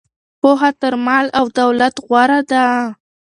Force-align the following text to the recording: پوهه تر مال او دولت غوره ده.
پوهه 0.41 0.69
تر 0.81 0.93
مال 1.05 1.25
او 1.39 1.45
دولت 1.59 1.95
غوره 2.07 2.39
ده. 2.51 2.63